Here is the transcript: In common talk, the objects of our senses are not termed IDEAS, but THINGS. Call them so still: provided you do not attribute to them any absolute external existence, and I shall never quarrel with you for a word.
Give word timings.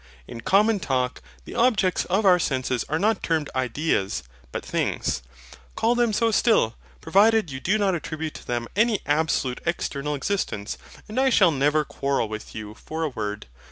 In 0.27 0.41
common 0.41 0.79
talk, 0.79 1.21
the 1.45 1.53
objects 1.53 2.05
of 2.05 2.25
our 2.25 2.39
senses 2.39 2.83
are 2.89 2.97
not 2.97 3.21
termed 3.21 3.51
IDEAS, 3.55 4.23
but 4.51 4.65
THINGS. 4.65 5.21
Call 5.75 5.93
them 5.93 6.11
so 6.11 6.31
still: 6.31 6.73
provided 7.01 7.51
you 7.51 7.59
do 7.59 7.77
not 7.77 7.93
attribute 7.93 8.33
to 8.33 8.47
them 8.47 8.67
any 8.75 9.01
absolute 9.05 9.61
external 9.63 10.15
existence, 10.15 10.75
and 11.07 11.19
I 11.19 11.29
shall 11.29 11.51
never 11.51 11.85
quarrel 11.85 12.27
with 12.27 12.55
you 12.55 12.73
for 12.73 13.03
a 13.03 13.09
word. 13.09 13.45